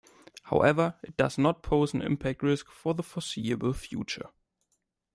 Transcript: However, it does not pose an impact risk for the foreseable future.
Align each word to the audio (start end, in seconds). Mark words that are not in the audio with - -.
However, 0.45 0.95
it 1.03 1.15
does 1.15 1.37
not 1.37 1.61
pose 1.61 1.93
an 1.93 2.01
impact 2.01 2.41
risk 2.41 2.71
for 2.71 2.95
the 2.95 3.03
foreseable 3.03 3.73
future. 3.75 4.29